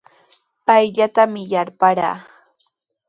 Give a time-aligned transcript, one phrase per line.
[0.65, 2.15] Payllatami yarparaa.